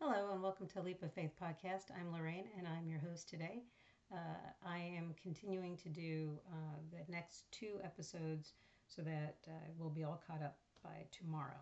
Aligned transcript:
Hello, 0.00 0.30
and 0.32 0.40
welcome 0.40 0.68
to 0.68 0.80
Leap 0.80 1.02
of 1.02 1.12
Faith 1.12 1.32
podcast. 1.42 1.90
I'm 1.90 2.12
Lorraine, 2.12 2.44
and 2.56 2.68
I'm 2.68 2.88
your 2.88 3.00
host 3.00 3.28
today. 3.28 3.64
Uh, 4.12 4.52
I 4.64 4.78
am 4.78 5.12
continuing 5.20 5.76
to 5.78 5.88
do 5.88 6.38
uh, 6.52 6.76
the 6.92 7.12
next 7.12 7.50
two 7.50 7.80
episodes 7.82 8.52
so 8.86 9.02
that 9.02 9.38
uh, 9.48 9.66
we'll 9.76 9.90
be 9.90 10.04
all 10.04 10.22
caught 10.24 10.40
up 10.40 10.56
by 10.84 11.04
tomorrow. 11.10 11.58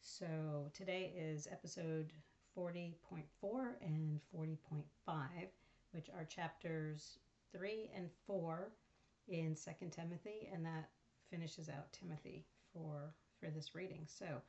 So 0.00 0.70
today 0.72 1.12
is 1.14 1.46
episode 1.52 2.10
40.4 2.56 2.94
and 3.82 4.18
40.5, 4.34 5.18
which 5.92 6.08
are 6.08 6.24
chapters 6.24 7.18
3 7.54 7.90
and 7.94 8.08
4 8.26 8.72
in 9.28 9.54
Second 9.54 9.90
Timothy, 9.90 10.48
and 10.50 10.64
that 10.64 10.88
finishes 11.30 11.68
out 11.68 11.92
Timothy 11.92 12.46
for 12.72 13.12
for 13.38 13.50
this 13.50 13.74
reading. 13.74 14.06
So 14.06 14.40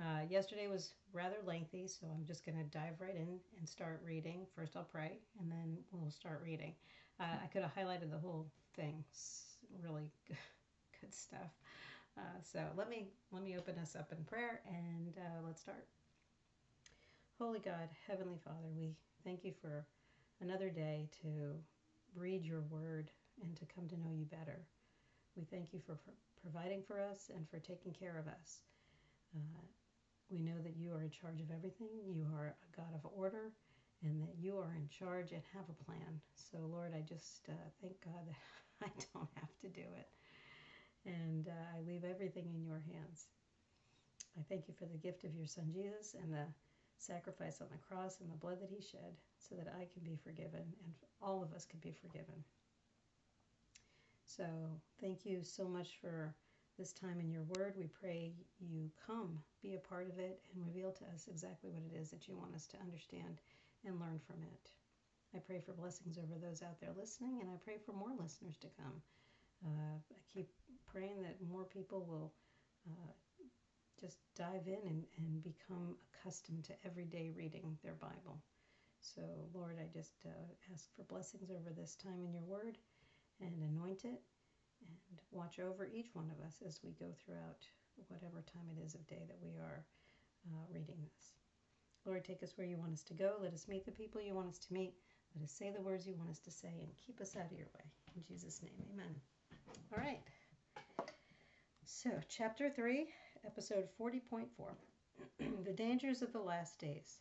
uh, 0.00 0.20
yesterday 0.28 0.68
was 0.68 0.92
rather 1.12 1.36
lengthy, 1.44 1.88
so 1.88 2.06
I'm 2.14 2.24
just 2.24 2.44
going 2.46 2.56
to 2.58 2.64
dive 2.64 3.00
right 3.00 3.16
in 3.16 3.40
and 3.58 3.68
start 3.68 4.00
reading. 4.06 4.46
First, 4.54 4.76
I'll 4.76 4.84
pray, 4.84 5.18
and 5.40 5.50
then 5.50 5.78
we'll 5.90 6.10
start 6.10 6.40
reading. 6.44 6.74
Uh, 7.18 7.36
I 7.42 7.46
could 7.48 7.62
have 7.62 7.74
highlighted 7.74 8.10
the 8.12 8.18
whole 8.18 8.46
thing. 8.76 9.04
It's 9.10 9.56
really 9.82 10.12
good, 10.28 11.12
stuff. 11.12 11.50
Uh, 12.16 12.40
so 12.42 12.60
let 12.76 12.88
me 12.88 13.08
let 13.32 13.42
me 13.42 13.56
open 13.56 13.76
us 13.78 13.96
up 13.96 14.12
in 14.12 14.22
prayer, 14.24 14.60
and 14.68 15.14
uh, 15.18 15.46
let's 15.46 15.60
start. 15.62 15.86
Holy 17.38 17.60
God, 17.60 17.88
Heavenly 18.06 18.38
Father, 18.44 18.68
we 18.76 18.94
thank 19.24 19.44
you 19.44 19.52
for 19.60 19.86
another 20.40 20.70
day 20.70 21.08
to 21.22 21.54
read 22.14 22.44
your 22.44 22.62
word 22.62 23.10
and 23.42 23.56
to 23.56 23.64
come 23.74 23.88
to 23.88 23.98
know 23.98 24.12
you 24.12 24.24
better. 24.24 24.60
We 25.36 25.44
thank 25.44 25.72
you 25.72 25.80
for, 25.86 25.94
for 25.94 26.12
providing 26.42 26.82
for 26.82 27.00
us 27.00 27.30
and 27.34 27.48
for 27.48 27.58
taking 27.58 27.92
care 27.92 28.18
of 28.18 28.26
us. 28.26 28.58
Uh, 29.36 29.77
we 30.30 30.40
know 30.40 30.56
that 30.62 30.76
you 30.76 30.92
are 30.92 31.02
in 31.02 31.10
charge 31.10 31.40
of 31.40 31.50
everything. 31.50 31.88
You 32.06 32.26
are 32.34 32.54
a 32.54 32.76
God 32.76 32.92
of 32.94 33.08
order 33.16 33.52
and 34.02 34.20
that 34.20 34.36
you 34.38 34.58
are 34.58 34.74
in 34.76 34.88
charge 34.88 35.32
and 35.32 35.42
have 35.54 35.64
a 35.68 35.84
plan. 35.84 36.20
So, 36.34 36.58
Lord, 36.70 36.94
I 36.94 37.00
just 37.00 37.48
uh, 37.48 37.68
thank 37.80 37.96
God 38.04 38.22
that 38.26 38.36
I 38.86 38.90
don't 39.12 39.28
have 39.34 39.56
to 39.62 39.68
do 39.68 39.86
it. 39.96 40.08
And 41.06 41.48
uh, 41.48 41.76
I 41.76 41.80
leave 41.86 42.04
everything 42.04 42.48
in 42.54 42.62
your 42.62 42.82
hands. 42.92 43.26
I 44.38 44.42
thank 44.48 44.68
you 44.68 44.74
for 44.78 44.84
the 44.84 44.98
gift 44.98 45.24
of 45.24 45.34
your 45.34 45.46
Son 45.46 45.72
Jesus 45.72 46.14
and 46.14 46.32
the 46.32 46.46
sacrifice 46.98 47.60
on 47.60 47.68
the 47.72 47.78
cross 47.78 48.20
and 48.20 48.30
the 48.30 48.36
blood 48.36 48.60
that 48.60 48.70
he 48.70 48.80
shed 48.80 49.16
so 49.38 49.54
that 49.56 49.72
I 49.74 49.86
can 49.92 50.02
be 50.04 50.18
forgiven 50.22 50.62
and 50.62 50.92
all 51.22 51.42
of 51.42 51.52
us 51.52 51.64
can 51.64 51.80
be 51.80 51.94
forgiven. 52.00 52.44
So, 54.24 54.44
thank 55.00 55.24
you 55.24 55.42
so 55.42 55.66
much 55.66 55.98
for 56.00 56.34
this 56.78 56.92
time 56.92 57.18
in 57.18 57.30
your 57.30 57.42
word. 57.58 57.74
We 57.76 57.88
pray 57.88 58.32
you 58.60 58.90
come, 59.04 59.38
be 59.62 59.74
a 59.74 59.78
part 59.78 60.08
of 60.08 60.18
it, 60.18 60.40
and 60.54 60.64
reveal 60.64 60.92
to 60.92 61.04
us 61.12 61.26
exactly 61.28 61.70
what 61.70 61.82
it 61.82 61.98
is 61.98 62.10
that 62.10 62.28
you 62.28 62.36
want 62.36 62.54
us 62.54 62.66
to 62.68 62.80
understand 62.80 63.42
and 63.84 63.98
learn 63.98 64.20
from 64.24 64.42
it. 64.44 64.70
I 65.34 65.38
pray 65.38 65.60
for 65.60 65.72
blessings 65.72 66.18
over 66.18 66.38
those 66.38 66.62
out 66.62 66.80
there 66.80 66.94
listening, 66.96 67.40
and 67.40 67.50
I 67.50 67.56
pray 67.62 67.78
for 67.84 67.92
more 67.92 68.14
listeners 68.18 68.56
to 68.58 68.68
come. 68.78 69.02
Uh, 69.66 69.98
I 70.10 70.20
keep 70.32 70.48
praying 70.86 71.20
that 71.22 71.36
more 71.50 71.64
people 71.64 72.06
will 72.08 72.32
uh, 72.88 73.12
just 74.00 74.18
dive 74.36 74.66
in 74.66 74.78
and, 74.88 75.04
and 75.18 75.42
become 75.42 75.96
accustomed 76.14 76.64
to 76.64 76.86
everyday 76.86 77.30
reading 77.36 77.76
their 77.82 77.94
Bible. 77.94 78.38
So, 79.00 79.22
Lord, 79.52 79.78
I 79.82 79.86
just 79.92 80.14
uh, 80.26 80.72
ask 80.72 80.86
for 80.94 81.02
blessings 81.04 81.50
over 81.50 81.70
this 81.74 81.96
time 81.96 82.22
in 82.24 82.32
your 82.32 82.44
word 82.44 82.78
and 83.40 83.52
anoint 83.62 84.04
it 84.04 84.22
and 84.86 85.18
watch 85.30 85.58
over 85.58 85.86
each 85.86 86.14
one 86.14 86.30
of 86.30 86.44
us 86.46 86.56
as 86.66 86.80
we 86.82 86.90
go 86.98 87.10
throughout 87.24 87.66
whatever 88.08 88.42
time 88.46 88.68
it 88.70 88.84
is 88.84 88.94
of 88.94 89.06
day 89.06 89.22
that 89.26 89.38
we 89.42 89.58
are 89.58 89.84
uh, 90.46 90.64
reading 90.72 90.96
this. 91.02 91.34
Lord, 92.06 92.24
take 92.24 92.42
us 92.42 92.56
where 92.56 92.66
you 92.66 92.76
want 92.76 92.92
us 92.92 93.02
to 93.04 93.14
go. 93.14 93.34
Let 93.42 93.52
us 93.52 93.68
meet 93.68 93.84
the 93.84 93.92
people 93.92 94.20
you 94.20 94.34
want 94.34 94.48
us 94.48 94.58
to 94.58 94.72
meet. 94.72 94.94
Let 95.34 95.44
us 95.44 95.52
say 95.52 95.70
the 95.70 95.82
words 95.82 96.06
you 96.06 96.14
want 96.16 96.30
us 96.30 96.38
to 96.40 96.50
say 96.50 96.72
and 96.80 96.88
keep 97.04 97.20
us 97.20 97.36
out 97.36 97.50
of 97.50 97.58
your 97.58 97.68
way. 97.74 97.84
In 98.16 98.22
Jesus' 98.24 98.62
name, 98.62 98.72
amen. 98.92 99.14
All 99.92 99.98
right. 99.98 100.20
So, 101.84 102.10
chapter 102.28 102.70
3, 102.70 103.08
episode 103.44 103.88
40.4 104.00 104.44
The 105.64 105.72
Dangers 105.72 106.22
of 106.22 106.32
the 106.32 106.40
Last 106.40 106.78
Days. 106.78 107.18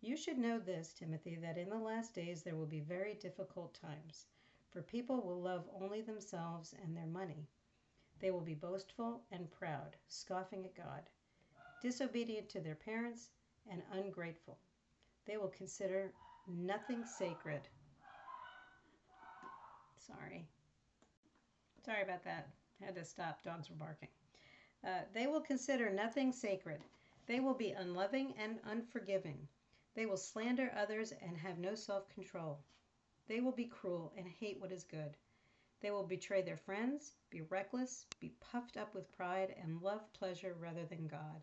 You 0.00 0.16
should 0.16 0.36
know 0.36 0.58
this, 0.58 0.92
Timothy, 0.92 1.38
that 1.40 1.56
in 1.56 1.70
the 1.70 1.78
last 1.78 2.14
days 2.14 2.42
there 2.42 2.56
will 2.56 2.66
be 2.66 2.80
very 2.80 3.14
difficult 3.14 3.72
times. 3.80 4.26
For 4.74 4.82
people 4.82 5.22
will 5.22 5.40
love 5.40 5.68
only 5.80 6.02
themselves 6.02 6.74
and 6.82 6.96
their 6.96 7.06
money. 7.06 7.46
They 8.18 8.32
will 8.32 8.40
be 8.40 8.56
boastful 8.56 9.22
and 9.30 9.48
proud, 9.48 9.96
scoffing 10.08 10.64
at 10.64 10.74
God, 10.74 11.08
disobedient 11.80 12.48
to 12.48 12.60
their 12.60 12.74
parents, 12.74 13.30
and 13.70 13.82
ungrateful. 13.92 14.58
They 15.26 15.36
will 15.36 15.52
consider 15.56 16.10
nothing 16.48 17.04
sacred. 17.04 17.60
Sorry. 19.96 20.44
Sorry 21.84 22.02
about 22.02 22.24
that. 22.24 22.48
Had 22.80 22.96
to 22.96 23.04
stop. 23.04 23.44
Dogs 23.44 23.70
were 23.70 23.76
barking. 23.76 24.08
Uh, 24.84 25.02
they 25.14 25.28
will 25.28 25.40
consider 25.40 25.88
nothing 25.88 26.32
sacred. 26.32 26.80
They 27.26 27.38
will 27.38 27.54
be 27.54 27.70
unloving 27.70 28.34
and 28.42 28.58
unforgiving. 28.64 29.46
They 29.94 30.06
will 30.06 30.16
slander 30.16 30.72
others 30.76 31.12
and 31.22 31.38
have 31.38 31.58
no 31.58 31.76
self 31.76 32.08
control. 32.08 32.58
They 33.26 33.40
will 33.40 33.52
be 33.52 33.66
cruel 33.66 34.12
and 34.16 34.28
hate 34.28 34.60
what 34.60 34.70
is 34.70 34.84
good. 34.84 35.16
They 35.80 35.90
will 35.90 36.06
betray 36.06 36.42
their 36.42 36.56
friends, 36.56 37.14
be 37.30 37.40
reckless, 37.42 38.06
be 38.20 38.34
puffed 38.40 38.76
up 38.76 38.94
with 38.94 39.12
pride, 39.12 39.54
and 39.62 39.80
love 39.80 40.12
pleasure 40.12 40.54
rather 40.54 40.84
than 40.84 41.06
God. 41.06 41.42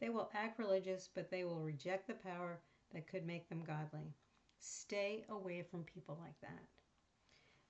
They 0.00 0.08
will 0.08 0.30
act 0.34 0.58
religious, 0.58 1.08
but 1.12 1.30
they 1.30 1.44
will 1.44 1.60
reject 1.60 2.06
the 2.06 2.14
power 2.14 2.60
that 2.92 3.06
could 3.06 3.26
make 3.26 3.48
them 3.48 3.64
godly. 3.64 4.14
Stay 4.58 5.24
away 5.28 5.62
from 5.62 5.84
people 5.84 6.18
like 6.20 6.40
that. 6.40 6.62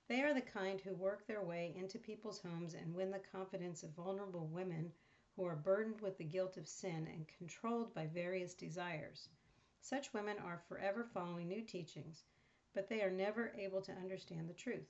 They 0.09 0.22
are 0.22 0.34
the 0.34 0.41
kind 0.41 0.81
who 0.81 0.94
work 0.94 1.26
their 1.26 1.43
way 1.43 1.75
into 1.76 1.99
people's 1.99 2.41
homes 2.41 2.75
and 2.75 2.94
win 2.94 3.11
the 3.11 3.19
confidence 3.19 3.82
of 3.82 3.91
vulnerable 3.91 4.47
women 4.47 4.93
who 5.37 5.44
are 5.44 5.56
burdened 5.56 6.00
with 6.00 6.19
the 6.19 6.25
guilt 6.25 6.56
of 6.56 6.69
sin 6.69 7.09
and 7.12 7.26
controlled 7.38 7.94
by 7.94 8.06
various 8.06 8.55
desires. 8.55 9.28
Such 9.81 10.12
women 10.12 10.38
are 10.38 10.62
forever 10.69 11.05
following 11.05 11.49
new 11.49 11.62
teachings 11.62 12.25
but 12.75 12.89
they 12.89 13.03
are 13.03 13.11
never 13.11 13.53
able 13.59 13.81
to 13.83 13.93
understand 13.93 14.49
the 14.49 14.55
truth. 14.55 14.89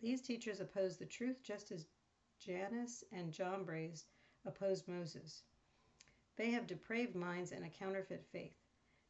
These 0.00 0.22
teachers 0.22 0.60
oppose 0.60 0.96
the 0.96 1.06
truth 1.06 1.42
just 1.42 1.70
as 1.70 1.86
Janus 2.38 3.04
and 3.12 3.32
Jambres 3.32 4.06
opposed 4.44 4.88
Moses. 4.88 5.42
They 6.36 6.50
have 6.50 6.66
depraved 6.66 7.14
minds 7.14 7.52
and 7.52 7.64
a 7.64 7.68
counterfeit 7.68 8.24
faith, 8.32 8.56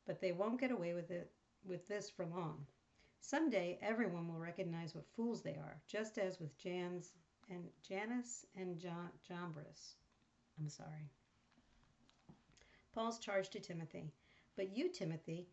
but 0.06 0.21
they 0.21 0.33
won't 0.33 0.61
get 0.61 0.73
away 0.73 0.93
with 0.93 1.11
it 1.11 1.31
with 1.65 1.87
this 1.89 2.11
for 2.11 2.27
long. 2.27 2.67
Someday 3.21 3.79
everyone 3.81 4.29
will 4.29 4.41
recognize 4.41 4.94
what 4.94 5.06
fools 5.15 5.43
they 5.43 5.55
are, 5.55 5.81
just 5.87 6.19
as 6.19 6.41
with 6.41 6.59
Jans 6.59 7.12
and 7.49 7.65
Janus 7.83 8.44
and 8.56 8.77
Jambres. 8.79 9.94
I'm 10.59 10.69
sorry. 10.69 11.09
Paul's 12.93 13.19
charge 13.19 13.49
to 13.50 13.61
Timothy. 13.61 14.12
But 14.56 14.77
you, 14.77 14.91
Timothy, 14.91 15.49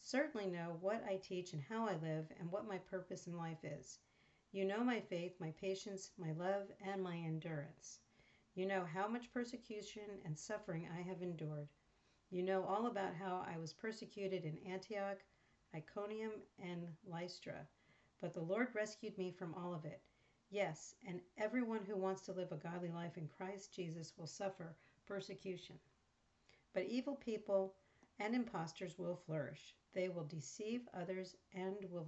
certainly 0.00 0.46
know 0.46 0.76
what 0.80 1.04
I 1.08 1.16
teach 1.16 1.52
and 1.52 1.62
how 1.62 1.86
I 1.86 1.96
live 1.96 2.26
and 2.38 2.50
what 2.50 2.68
my 2.68 2.78
purpose 2.78 3.26
in 3.26 3.36
life 3.36 3.64
is. 3.64 3.98
You 4.52 4.64
know 4.64 4.82
my 4.82 5.00
faith, 5.00 5.34
my 5.40 5.52
patience, 5.60 6.10
my 6.16 6.32
love, 6.32 6.70
and 6.80 7.02
my 7.02 7.16
endurance. 7.16 8.00
You 8.54 8.66
know 8.66 8.84
how 8.84 9.06
much 9.06 9.32
persecution 9.32 10.20
and 10.24 10.38
suffering 10.38 10.88
I 10.88 11.02
have 11.02 11.22
endured. 11.22 11.68
You 12.30 12.42
know 12.42 12.64
all 12.64 12.86
about 12.86 13.14
how 13.14 13.44
I 13.46 13.58
was 13.58 13.72
persecuted 13.72 14.44
in 14.44 14.58
Antioch, 14.70 15.18
Iconium, 15.74 16.32
and 16.58 16.86
Lystra. 17.06 17.66
But 18.20 18.34
the 18.34 18.40
Lord 18.40 18.74
rescued 18.74 19.16
me 19.18 19.30
from 19.30 19.54
all 19.54 19.74
of 19.74 19.84
it. 19.84 20.00
Yes, 20.50 20.94
and 21.06 21.20
everyone 21.36 21.84
who 21.84 21.96
wants 21.96 22.22
to 22.22 22.32
live 22.32 22.52
a 22.52 22.56
godly 22.56 22.90
life 22.90 23.18
in 23.18 23.28
Christ 23.28 23.74
Jesus 23.74 24.14
will 24.16 24.26
suffer 24.26 24.74
persecution. 25.06 25.78
But 26.72 26.86
evil 26.86 27.16
people 27.16 27.74
and 28.20 28.34
impostors 28.34 28.98
will 28.98 29.16
flourish. 29.16 29.74
They 29.94 30.08
will 30.08 30.24
deceive 30.24 30.88
others 30.94 31.36
and 31.54 31.76
will 31.90 32.06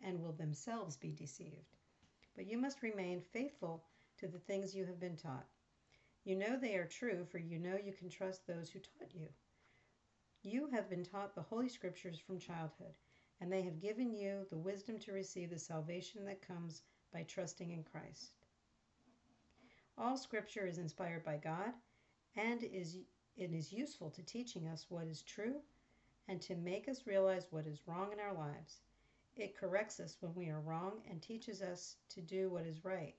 and 0.00 0.20
will 0.20 0.32
themselves 0.32 0.96
be 0.96 1.12
deceived. 1.12 1.76
But 2.36 2.46
you 2.46 2.58
must 2.58 2.82
remain 2.82 3.20
faithful 3.20 3.84
to 4.18 4.28
the 4.28 4.38
things 4.40 4.74
you 4.74 4.84
have 4.86 5.00
been 5.00 5.16
taught. 5.16 5.46
You 6.24 6.36
know 6.36 6.56
they 6.56 6.74
are 6.76 6.86
true, 6.86 7.24
for 7.30 7.38
you 7.38 7.58
know 7.58 7.76
you 7.76 7.92
can 7.92 8.08
trust 8.08 8.46
those 8.46 8.70
who 8.70 8.80
taught 8.80 9.14
you. 9.14 9.28
You 10.42 10.68
have 10.72 10.90
been 10.90 11.04
taught 11.04 11.34
the 11.34 11.42
Holy 11.42 11.68
Scriptures 11.68 12.18
from 12.18 12.38
childhood, 12.38 12.94
and 13.40 13.52
they 13.52 13.62
have 13.62 13.80
given 13.80 14.14
you 14.14 14.46
the 14.50 14.58
wisdom 14.58 14.98
to 15.00 15.12
receive 15.12 15.50
the 15.50 15.58
salvation 15.58 16.24
that 16.26 16.46
comes 16.46 16.82
by 17.12 17.22
trusting 17.22 17.70
in 17.70 17.84
Christ. 17.84 18.32
All 19.96 20.16
Scripture 20.16 20.66
is 20.66 20.78
inspired 20.78 21.24
by 21.24 21.36
God 21.36 21.72
and 22.36 22.62
is 22.64 22.98
it 23.36 23.52
is 23.52 23.72
useful 23.72 24.10
to 24.10 24.22
teaching 24.22 24.68
us 24.68 24.86
what 24.88 25.06
is 25.06 25.22
true 25.22 25.56
and 26.28 26.40
to 26.42 26.54
make 26.54 26.88
us 26.88 27.06
realize 27.06 27.46
what 27.50 27.66
is 27.66 27.80
wrong 27.86 28.12
in 28.12 28.20
our 28.20 28.32
lives. 28.34 28.78
It 29.36 29.56
corrects 29.56 29.98
us 29.98 30.16
when 30.20 30.34
we 30.34 30.48
are 30.48 30.60
wrong 30.60 30.92
and 31.10 31.20
teaches 31.20 31.60
us 31.60 31.96
to 32.10 32.20
do 32.20 32.48
what 32.48 32.66
is 32.66 32.84
right. 32.84 33.14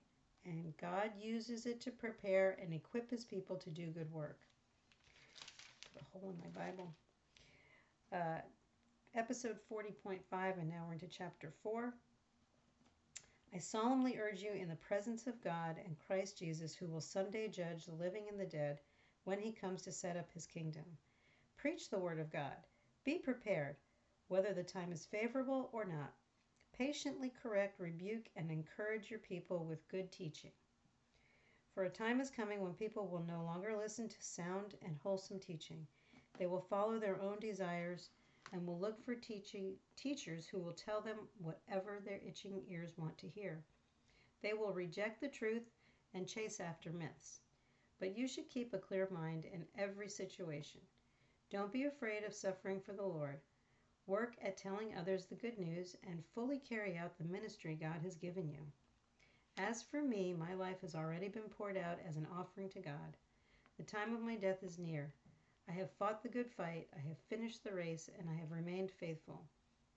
And 0.46 0.74
God 0.80 1.12
uses 1.20 1.66
it 1.66 1.82
to 1.82 1.92
prepare 1.92 2.58
and 2.62 2.74
equip 2.74 3.10
his 3.10 3.26
people 3.26 3.58
to 3.58 3.70
do 3.70 3.88
good 3.88 4.12
work. 4.12 4.40
Put 5.94 6.02
a 6.02 6.20
hole 6.20 6.34
in 6.34 6.40
my 6.40 6.66
Bible. 6.66 6.94
Uh, 8.14 8.42
episode 9.16 9.58
40.5, 9.72 10.20
and 10.60 10.70
now 10.70 10.86
we're 10.88 10.94
into 10.94 11.08
chapter 11.08 11.52
4. 11.64 11.94
I 13.54 13.58
solemnly 13.58 14.18
urge 14.18 14.42
you 14.42 14.52
in 14.52 14.70
the 14.70 14.76
presence 14.76 15.28
of 15.28 15.44
God 15.44 15.76
and 15.84 15.96
Christ 16.08 16.38
Jesus, 16.38 16.76
who 16.76 16.88
will 16.88 17.02
someday 17.02 17.48
judge 17.48 17.86
the 17.86 17.94
living 17.94 18.24
and 18.30 18.40
the 18.40 18.46
dead 18.46 18.80
when 19.26 19.40
he 19.40 19.52
comes 19.52 19.82
to 19.82 19.92
set 19.92 20.16
up 20.16 20.32
his 20.32 20.46
kingdom. 20.46 20.86
Preach 21.58 21.90
the 21.90 22.00
word 22.00 22.20
of 22.20 22.32
God. 22.32 22.56
Be 23.04 23.18
prepared, 23.18 23.76
whether 24.28 24.54
the 24.54 24.64
time 24.64 24.92
is 24.92 25.06
favorable 25.06 25.70
or 25.74 25.84
not. 25.84 26.14
Patiently 26.78 27.34
correct, 27.42 27.80
rebuke, 27.80 28.30
and 28.36 28.52
encourage 28.52 29.10
your 29.10 29.20
people 29.20 29.66
with 29.66 29.88
good 29.88 30.12
teaching. 30.12 30.52
For 31.74 31.84
a 31.84 31.90
time 31.90 32.22
is 32.22 32.30
coming 32.30 32.62
when 32.62 32.74
people 32.74 33.08
will 33.08 33.26
no 33.28 33.44
longer 33.44 33.76
listen 33.76 34.08
to 34.08 34.24
sound 34.24 34.76
and 34.84 34.96
wholesome 35.04 35.40
teaching. 35.40 35.88
They 36.38 36.46
will 36.46 36.62
follow 36.70 37.00
their 37.00 37.22
own 37.22 37.40
desires 37.40 38.10
and 38.54 38.66
will 38.66 38.80
look 38.80 39.04
for 39.04 39.16
teaching, 39.16 39.74
teachers 39.96 40.48
who 40.48 40.60
will 40.60 40.74
tell 40.74 41.02
them 41.02 41.18
whatever 41.40 42.00
their 42.00 42.20
itching 42.26 42.64
ears 42.70 42.98
want 42.98 43.18
to 43.18 43.28
hear. 43.28 43.64
They 44.42 44.54
will 44.54 44.72
reject 44.72 45.20
the 45.20 45.30
truth 45.30 45.72
and 46.14 46.28
chase 46.28 46.60
after 46.60 46.92
myths. 46.92 47.40
But 48.00 48.18
you 48.18 48.28
should 48.28 48.50
keep 48.50 48.74
a 48.74 48.78
clear 48.78 49.08
mind 49.12 49.46
in 49.46 49.66
every 49.78 50.10
situation. 50.10 50.82
Don't 51.50 51.72
be 51.72 51.86
afraid 51.86 52.24
of 52.24 52.34
suffering 52.34 52.82
for 52.82 52.94
the 52.94 53.06
Lord. 53.06 53.40
Work 54.08 54.36
at 54.42 54.58
telling 54.58 54.96
others 54.96 55.26
the 55.26 55.36
good 55.36 55.58
news 55.58 55.96
and 56.04 56.24
fully 56.34 56.60
carry 56.60 56.98
out 56.98 57.18
the 57.18 57.24
ministry 57.24 57.76
God 57.76 58.02
has 58.04 58.16
given 58.16 58.48
you. 58.48 58.60
As 59.58 59.82
for 59.82 60.02
me, 60.02 60.34
my 60.34 60.54
life 60.54 60.82
has 60.82 60.96
already 60.96 61.30
been 61.30 61.50
poured 61.50 61.78
out 61.78 62.00
as 62.08 62.18
an 62.18 62.28
offering 62.38 62.70
to 62.70 62.80
God. 62.80 63.18
The 63.78 63.84
time 63.84 64.14
of 64.14 64.22
my 64.22 64.36
death 64.36 64.64
is 64.64 64.78
near. 64.78 65.14
I 65.68 65.72
have 65.72 65.90
fought 65.92 66.22
the 66.22 66.30
good 66.30 66.52
fight, 66.52 66.88
I 66.96 67.00
have 67.08 67.18
finished 67.30 67.64
the 67.64 67.74
race, 67.74 68.10
and 68.20 68.30
I 68.30 68.34
have 68.34 68.52
remained 68.52 68.92
faithful. 68.92 69.42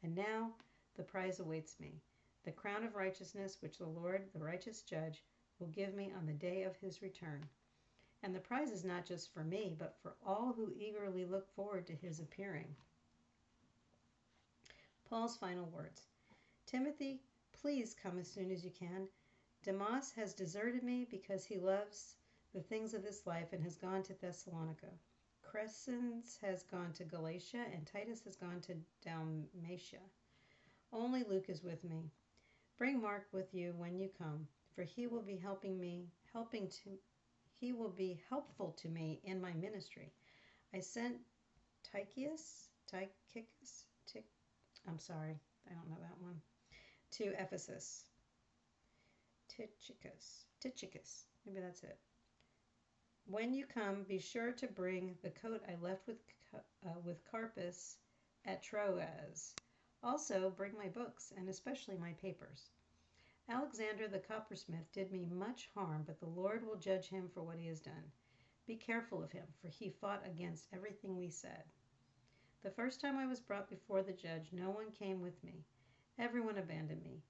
And 0.03 0.15
now 0.15 0.53
the 0.97 1.03
prize 1.03 1.41
awaits 1.41 1.79
me 1.81 2.01
the 2.45 2.53
crown 2.53 2.85
of 2.85 2.95
righteousness, 2.95 3.59
which 3.61 3.79
the 3.79 3.87
Lord, 3.87 4.23
the 4.33 4.43
righteous 4.43 4.83
judge, 4.83 5.23
will 5.59 5.67
give 5.67 5.95
me 5.95 6.13
on 6.17 6.25
the 6.25 6.33
day 6.33 6.63
of 6.63 6.77
his 6.77 7.03
return. 7.03 7.47
And 8.23 8.35
the 8.35 8.41
prize 8.41 8.71
is 8.71 8.85
not 8.85 9.07
just 9.07 9.33
for 9.33 9.45
me, 9.45 9.77
but 9.79 9.97
for 10.03 10.17
all 10.27 10.53
who 10.53 10.73
eagerly 10.77 11.25
look 11.25 11.49
forward 11.55 11.87
to 11.87 11.95
his 11.95 12.21
appearing. 12.21 12.75
Paul's 15.09 15.37
final 15.37 15.67
words 15.67 16.03
Timothy, 16.67 17.21
please 17.53 17.95
come 17.95 18.19
as 18.19 18.31
soon 18.31 18.51
as 18.51 18.65
you 18.65 18.71
can. 18.71 19.09
Demas 19.63 20.13
has 20.13 20.35
deserted 20.35 20.83
me 20.83 21.07
because 21.11 21.45
he 21.45 21.59
loves 21.59 22.17
the 22.55 22.61
things 22.61 22.95
of 22.95 23.03
this 23.03 23.27
life 23.27 23.53
and 23.53 23.63
has 23.63 23.77
gone 23.77 24.03
to 24.03 24.15
Thessalonica. 24.15 24.91
Crescens 25.43 26.39
has 26.43 26.63
gone 26.65 26.93
to 26.93 27.05
Galatia, 27.05 27.65
and 27.73 27.87
Titus 27.87 28.23
has 28.25 28.37
gone 28.37 28.61
to 28.61 28.77
Dalmatia. 29.03 30.03
Only 30.93 31.25
Luke 31.25 31.49
is 31.49 31.63
with 31.63 31.85
me. 31.85 32.11
Bring 32.77 33.01
Mark 33.01 33.27
with 33.33 33.55
you 33.55 33.73
when 33.77 33.99
you 33.99 34.11
come, 34.19 34.47
for 34.75 34.83
he 34.83 35.07
will 35.07 35.23
be 35.23 35.37
helping 35.37 35.81
me, 35.81 36.07
helping 36.33 36.69
to 36.69 36.99
he 37.61 37.73
will 37.73 37.91
be 37.91 38.21
helpful 38.29 38.77
to 38.79 38.89
me 38.89 39.21
in 39.25 39.41
my 39.41 39.53
ministry. 39.53 40.13
I 40.75 40.81
sent 40.81 41.17
Tychicus, 41.83 42.69
Tychicus, 42.91 43.85
Tic, 44.07 44.25
I'm 44.87 44.99
sorry, 44.99 45.39
I 45.69 45.75
don't 45.75 45.89
know 45.89 46.01
that 46.01 46.21
one, 46.21 46.41
to 47.13 47.33
Ephesus. 47.41 48.05
Tychicus, 49.49 50.45
Tychicus, 50.61 51.25
maybe 51.47 51.61
that's 51.61 51.83
it. 51.83 51.99
When 53.27 53.53
you 53.53 53.67
come, 53.67 54.05
be 54.09 54.19
sure 54.19 54.53
to 54.53 54.67
bring 54.67 55.15
the 55.23 55.31
coat 55.31 55.63
I 55.69 55.75
left 55.85 56.07
with, 56.07 56.17
uh, 56.55 56.91
with 57.05 57.29
Carpus 57.31 57.97
at 58.47 58.63
Troas. 58.63 59.55
Also, 60.03 60.51
bring 60.57 60.73
my 60.79 60.87
books, 60.87 61.33
and 61.37 61.49
especially 61.49 61.97
my 61.97 62.13
papers. 62.23 62.71
Alexander 63.51 64.07
the 64.07 64.19
coppersmith 64.19 64.93
did 64.93 65.11
me 65.11 65.25
much 65.25 65.71
harm, 65.75 66.03
but 66.07 66.21
the 66.21 66.27
Lord 66.27 66.67
will 66.67 66.77
judge 66.77 67.09
him 67.09 67.31
for 67.33 67.43
what 67.43 67.59
he 67.59 67.67
has 67.69 67.81
done. 67.81 68.13
Be 68.67 68.77
careful 68.77 69.23
of 69.23 69.33
him, 69.33 69.47
for 69.63 69.69
he 69.69 69.89
fought 69.89 70.23
against 70.27 70.69
everything 70.73 71.17
we 71.17 71.31
said. 71.31 71.65
The 72.63 72.71
first 72.71 73.01
time 73.01 73.17
I 73.17 73.27
was 73.27 73.41
brought 73.41 73.71
before 73.71 74.03
the 74.03 74.13
judge, 74.13 74.51
no 74.53 74.69
one 74.69 74.91
came 74.91 75.23
with 75.23 75.43
me. 75.43 75.65
Everyone 76.19 76.59
abandoned 76.59 77.03
me. 77.03 77.23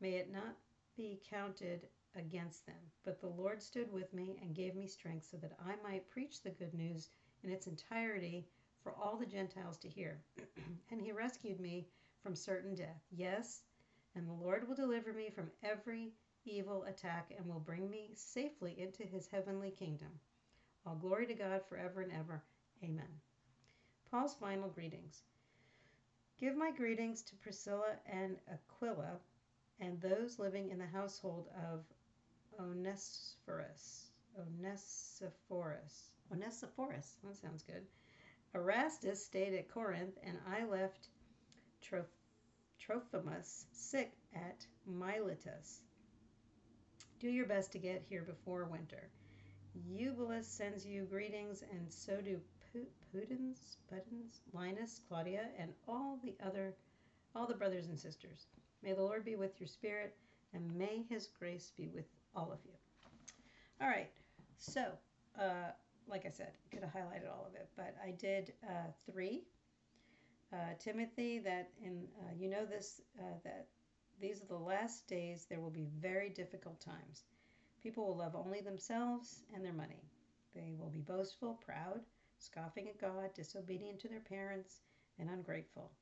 May 0.00 0.14
it 0.14 0.32
not 0.32 0.56
be 0.96 1.20
counted 1.30 1.86
against 2.16 2.66
them. 2.66 2.90
But 3.04 3.20
the 3.20 3.28
Lord 3.28 3.62
stood 3.62 3.92
with 3.92 4.12
me 4.12 4.38
and 4.42 4.56
gave 4.56 4.74
me 4.74 4.88
strength 4.88 5.28
so 5.30 5.36
that 5.36 5.56
I 5.64 5.76
might 5.88 6.10
preach 6.10 6.42
the 6.42 6.50
good 6.50 6.74
news 6.74 7.10
in 7.44 7.50
its 7.50 7.68
entirety 7.68 8.48
for 8.82 8.92
all 8.92 9.16
the 9.16 9.26
Gentiles 9.26 9.76
to 9.78 9.88
hear. 9.88 10.20
and 10.90 11.00
he 11.00 11.12
rescued 11.12 11.60
me 11.60 11.86
from 12.22 12.34
certain 12.34 12.74
death. 12.74 13.00
Yes, 13.12 13.62
and 14.14 14.26
the 14.28 14.32
Lord 14.32 14.66
will 14.66 14.74
deliver 14.74 15.12
me 15.12 15.30
from 15.30 15.50
every 15.62 16.12
evil 16.44 16.84
attack 16.84 17.32
and 17.36 17.46
will 17.46 17.60
bring 17.60 17.90
me 17.90 18.10
safely 18.14 18.80
into 18.80 19.02
his 19.04 19.28
heavenly 19.28 19.70
kingdom. 19.70 20.08
All 20.86 20.96
glory 20.96 21.26
to 21.26 21.34
God 21.34 21.60
forever 21.68 22.00
and 22.00 22.12
ever. 22.12 22.42
Amen. 22.82 23.20
Paul's 24.10 24.34
final 24.34 24.68
greetings. 24.68 25.22
Give 26.38 26.56
my 26.56 26.70
greetings 26.70 27.22
to 27.22 27.36
Priscilla 27.36 27.92
and 28.06 28.36
Aquila 28.50 29.18
and 29.78 30.00
those 30.00 30.38
living 30.38 30.70
in 30.70 30.78
the 30.78 30.86
household 30.86 31.48
of 31.70 31.84
Onesiphorus. 32.58 34.06
Onesiphorus. 34.38 36.10
Onesiphorus. 36.30 37.16
That 37.24 37.36
sounds 37.36 37.62
good. 37.62 37.86
Erastus 38.54 39.24
stayed 39.24 39.54
at 39.54 39.68
Corinth, 39.68 40.18
and 40.22 40.36
I 40.48 40.64
left 40.64 41.08
Troph- 41.82 42.19
Trophimus 42.80 43.66
sick 43.72 44.12
at 44.34 44.66
Miletus. 44.86 45.82
Do 47.20 47.28
your 47.28 47.46
best 47.46 47.70
to 47.72 47.78
get 47.78 48.02
here 48.08 48.22
before 48.22 48.64
winter. 48.64 49.10
Eubulus 49.88 50.48
sends 50.48 50.86
you 50.86 51.04
greetings, 51.04 51.62
and 51.70 51.92
so 51.92 52.20
do 52.20 52.40
Pudens, 53.14 53.76
Pudens, 53.92 54.40
Linus, 54.52 55.00
Claudia, 55.08 55.48
and 55.58 55.72
all 55.86 56.18
the 56.24 56.34
other, 56.44 56.74
all 57.34 57.46
the 57.46 57.54
brothers 57.54 57.86
and 57.86 57.98
sisters. 57.98 58.46
May 58.82 58.94
the 58.94 59.02
Lord 59.02 59.24
be 59.24 59.36
with 59.36 59.60
your 59.60 59.68
spirit, 59.68 60.16
and 60.54 60.74
may 60.74 61.04
His 61.08 61.28
grace 61.38 61.72
be 61.76 61.88
with 61.88 62.06
all 62.34 62.50
of 62.50 62.58
you. 62.64 62.72
All 63.80 63.88
right, 63.88 64.10
so 64.56 64.86
uh, 65.38 65.72
like 66.08 66.26
I 66.26 66.30
said, 66.30 66.52
could 66.70 66.82
have 66.82 66.92
highlighted 66.92 67.30
all 67.30 67.46
of 67.46 67.54
it, 67.54 67.68
but 67.76 67.94
I 68.04 68.10
did 68.12 68.52
uh, 68.64 68.90
three. 69.10 69.42
Uh, 70.52 70.74
Timothy, 70.78 71.38
that 71.38 71.70
in 71.84 72.08
uh, 72.20 72.32
you 72.36 72.48
know 72.48 72.64
this 72.66 73.00
uh, 73.20 73.38
that 73.44 73.68
these 74.20 74.42
are 74.42 74.46
the 74.46 74.54
last 74.54 75.06
days. 75.06 75.46
There 75.48 75.60
will 75.60 75.70
be 75.70 75.86
very 76.00 76.28
difficult 76.28 76.80
times. 76.80 77.22
People 77.82 78.06
will 78.06 78.16
love 78.16 78.34
only 78.34 78.60
themselves 78.60 79.42
and 79.54 79.64
their 79.64 79.72
money. 79.72 80.02
They 80.54 80.74
will 80.78 80.90
be 80.90 81.00
boastful, 81.00 81.54
proud, 81.64 82.00
scoffing 82.38 82.88
at 82.88 83.00
God, 83.00 83.32
disobedient 83.34 84.00
to 84.00 84.08
their 84.08 84.20
parents, 84.20 84.80
and 85.18 85.30
ungrateful. 85.30 85.92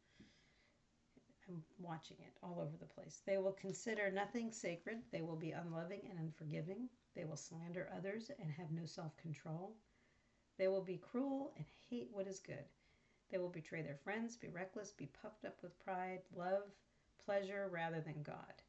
I'm 1.49 1.63
watching 1.79 2.17
it 2.21 2.33
all 2.43 2.61
over 2.61 2.77
the 2.79 2.87
place. 2.87 3.23
They 3.27 3.39
will 3.39 3.53
consider 3.53 4.11
nothing 4.11 4.51
sacred. 4.53 4.99
They 5.13 5.23
will 5.23 5.37
be 5.37 5.53
unloving 5.53 6.03
and 6.11 6.19
unforgiving. 6.19 6.89
They 7.15 7.25
will 7.25 7.37
slander 7.37 7.89
others 7.97 8.31
and 8.41 8.51
have 8.51 8.71
no 8.71 8.87
self 8.87 9.17
control. 9.17 9.75
They 10.59 10.69
will 10.69 10.83
be 10.83 10.99
cruel 10.99 11.53
and 11.57 11.65
hate 11.89 12.09
what 12.13 12.27
is 12.27 12.41
good. 12.41 12.65
They 13.31 13.39
will 13.39 13.49
betray 13.49 13.83
their 13.83 13.99
friends, 14.05 14.37
be 14.37 14.49
reckless, 14.49 14.91
be 14.91 15.11
puffed 15.23 15.45
up 15.45 15.57
with 15.63 15.79
pride, 15.85 16.23
love 16.35 16.63
pleasure 17.25 17.69
rather 17.71 18.01
than 18.01 18.23
God. 18.23 18.63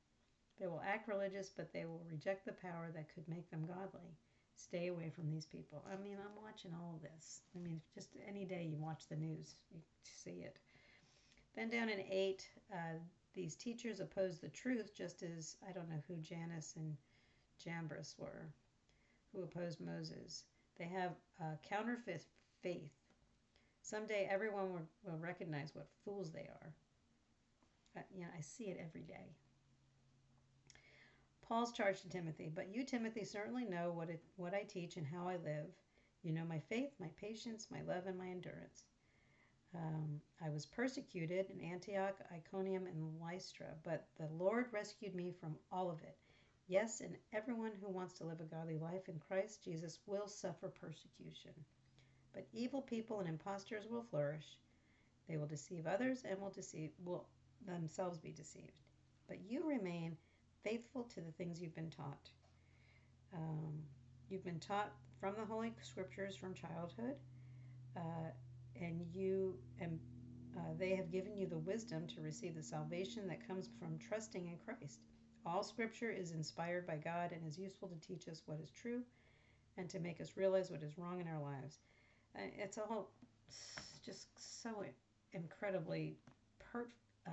They 0.59 0.67
will 0.67 0.83
act 0.85 1.07
religious, 1.07 1.49
but 1.49 1.71
they 1.71 1.85
will 1.85 2.03
reject 2.11 2.45
the 2.45 2.51
power 2.51 2.89
that 2.93 3.13
could 3.13 3.27
make 3.29 3.49
them 3.49 3.65
godly. 3.65 4.17
Stay 4.55 4.87
away 4.87 5.09
from 5.09 5.29
these 5.31 5.45
people. 5.45 5.85
I 5.89 5.95
mean, 6.03 6.17
I'm 6.19 6.43
watching 6.43 6.73
all 6.73 6.95
of 6.95 7.01
this. 7.01 7.41
I 7.55 7.59
mean, 7.59 7.79
just 7.95 8.09
any 8.27 8.43
day 8.43 8.67
you 8.69 8.75
watch 8.77 9.07
the 9.07 9.15
news, 9.15 9.55
you 9.71 9.79
see 10.03 10.41
it. 10.43 10.59
Then 11.55 11.69
down 11.69 11.87
in 11.87 12.01
8, 12.01 12.47
uh, 12.73 12.75
these 13.33 13.55
teachers 13.55 14.01
oppose 14.01 14.39
the 14.39 14.49
truth, 14.49 14.93
just 14.93 15.23
as 15.23 15.55
I 15.67 15.71
don't 15.71 15.89
know 15.89 16.03
who 16.07 16.17
Jannes 16.17 16.73
and 16.75 16.97
Jambres 17.63 18.15
were, 18.17 18.49
who 19.31 19.43
opposed 19.43 19.79
Moses. 19.79 20.43
They 20.77 20.87
have 20.87 21.15
uh, 21.41 21.55
counterfeit 21.67 22.25
faith. 22.61 22.91
Someday 23.81 24.27
everyone 24.29 24.73
will, 24.73 24.87
will 25.05 25.17
recognize 25.19 25.73
what 25.73 25.87
fools 26.05 26.31
they 26.31 26.47
are. 26.47 26.73
Uh, 27.97 28.01
you 28.13 28.21
know, 28.21 28.29
I 28.37 28.41
see 28.41 28.65
it 28.65 28.79
every 28.79 29.01
day. 29.01 29.33
Paul's 31.41 31.71
charge 31.71 32.01
to 32.01 32.09
Timothy, 32.09 32.51
but 32.53 32.73
you, 32.73 32.83
Timothy, 32.83 33.23
certainly 33.25 33.65
know 33.65 33.91
what, 33.91 34.09
it, 34.09 34.21
what 34.35 34.53
I 34.53 34.63
teach 34.63 34.97
and 34.97 35.07
how 35.07 35.27
I 35.27 35.37
live. 35.37 35.65
You 36.21 36.31
know 36.31 36.45
my 36.45 36.59
faith, 36.59 36.91
my 36.99 37.09
patience, 37.19 37.67
my 37.71 37.81
love, 37.81 38.05
and 38.05 38.17
my 38.17 38.27
endurance. 38.27 38.83
Um, 39.75 40.21
I 40.43 40.49
was 40.49 40.65
persecuted 40.65 41.47
in 41.49 41.61
Antioch, 41.61 42.15
Iconium, 42.31 42.85
and 42.87 43.19
Lystra, 43.19 43.67
but 43.83 44.07
the 44.17 44.27
Lord 44.27 44.65
rescued 44.71 45.15
me 45.15 45.31
from 45.31 45.55
all 45.71 45.89
of 45.89 46.01
it. 46.01 46.17
Yes, 46.67 47.01
and 47.01 47.15
everyone 47.33 47.71
who 47.81 47.89
wants 47.89 48.13
to 48.15 48.25
live 48.25 48.41
a 48.41 48.43
godly 48.43 48.77
life 48.77 49.09
in 49.09 49.19
Christ 49.19 49.63
Jesus 49.63 49.99
will 50.05 50.27
suffer 50.27 50.69
persecution. 50.69 51.53
But 52.33 52.47
evil 52.53 52.81
people 52.81 53.19
and 53.19 53.29
impostors 53.29 53.87
will 53.89 54.03
flourish. 54.03 54.57
They 55.27 55.37
will 55.37 55.47
deceive 55.47 55.87
others 55.87 56.23
and 56.29 56.39
will 56.39 56.49
deceive 56.49 56.91
will 57.03 57.25
themselves 57.65 58.17
be 58.17 58.31
deceived. 58.31 58.71
But 59.27 59.39
you 59.47 59.67
remain 59.67 60.17
faithful 60.63 61.03
to 61.03 61.21
the 61.21 61.31
things 61.31 61.61
you've 61.61 61.75
been 61.75 61.91
taught. 61.91 62.29
Um, 63.33 63.83
you've 64.29 64.43
been 64.43 64.59
taught 64.59 64.91
from 65.19 65.35
the 65.35 65.45
Holy 65.45 65.73
Scriptures 65.81 66.35
from 66.35 66.53
childhood, 66.53 67.15
uh, 67.95 68.31
and 68.79 69.05
you 69.13 69.55
and 69.79 69.99
uh, 70.57 70.73
they 70.77 70.95
have 70.95 71.11
given 71.11 71.37
you 71.37 71.45
the 71.47 71.57
wisdom 71.57 72.07
to 72.07 72.21
receive 72.21 72.55
the 72.55 72.63
salvation 72.63 73.27
that 73.27 73.45
comes 73.47 73.69
from 73.79 73.99
trusting 73.99 74.47
in 74.47 74.57
Christ. 74.65 74.99
All 75.45 75.63
Scripture 75.63 76.11
is 76.11 76.31
inspired 76.31 76.87
by 76.87 76.97
God 76.97 77.31
and 77.31 77.45
is 77.47 77.57
useful 77.57 77.87
to 77.87 78.07
teach 78.07 78.27
us 78.27 78.41
what 78.45 78.59
is 78.61 78.71
true 78.71 79.01
and 79.77 79.89
to 79.89 79.99
make 79.99 80.19
us 80.19 80.35
realize 80.35 80.71
what 80.71 80.83
is 80.83 80.97
wrong 80.97 81.21
in 81.21 81.27
our 81.27 81.41
lives. 81.41 81.79
It's 82.35 82.77
all 82.77 83.11
just 84.05 84.27
so 84.61 84.83
incredibly 85.33 86.17
uh, 87.27 87.31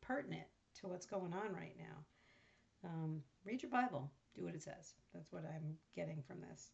pertinent 0.00 0.46
to 0.80 0.88
what's 0.88 1.06
going 1.06 1.32
on 1.32 1.54
right 1.54 1.76
now. 1.78 2.88
Um, 2.88 3.22
read 3.44 3.62
your 3.62 3.70
Bible, 3.70 4.10
do 4.36 4.44
what 4.44 4.54
it 4.54 4.62
says. 4.62 4.94
That's 5.14 5.32
what 5.32 5.44
I'm 5.44 5.76
getting 5.96 6.22
from 6.26 6.38
this. 6.40 6.70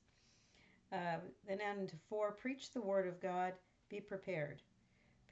Uh, 0.92 1.18
then 1.48 1.58
on 1.60 1.86
to 1.86 1.96
four, 2.08 2.32
preach 2.32 2.72
the 2.72 2.80
word 2.80 3.08
of 3.08 3.20
God, 3.20 3.52
be 3.88 4.00
prepared. 4.00 4.62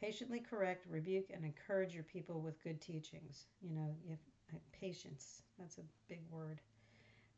Patiently 0.01 0.41
correct, 0.41 0.87
rebuke, 0.91 1.27
and 1.33 1.45
encourage 1.45 1.95
your 1.95 2.05
people 2.05 2.41
with 2.41 2.63
good 2.65 2.81
teachings. 2.81 3.47
You 3.61 3.75
know, 3.75 3.95
you 4.05 4.17
uh, 4.53 4.59
patience, 4.73 5.43
that's 5.59 5.79
a 5.79 5.83
big 6.09 6.21
word. 6.31 6.61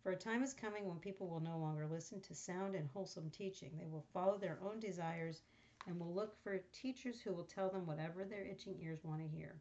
For 0.05 0.13
a 0.13 0.17
time 0.17 0.43
is 0.43 0.53
coming 0.53 0.87
when 0.87 0.99
people 0.99 1.29
will 1.29 1.41
no 1.41 1.57
longer 1.57 1.87
listen 1.87 2.21
to 2.21 2.35
sound 2.35 2.75
and 2.75 2.87
wholesome 2.93 3.31
teaching. 3.31 3.71
They 3.79 3.87
will 3.87 4.05
follow 4.13 4.37
their 4.37 4.59
own 4.63 4.79
desires 4.79 5.41
and 5.87 5.99
will 5.99 6.13
look 6.13 6.37
for 6.43 6.61
teachers 6.75 7.23
who 7.23 7.33
will 7.33 7.45
tell 7.45 7.71
them 7.71 7.87
whatever 7.87 8.23
their 8.23 8.45
itching 8.45 8.77
ears 8.83 9.03
want 9.03 9.23
to 9.23 9.27
hear. 9.27 9.55